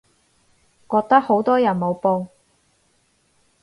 [0.89, 2.29] 覺得好多人冇報